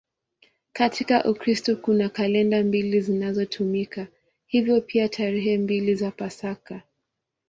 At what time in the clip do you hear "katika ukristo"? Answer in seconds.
0.73-1.75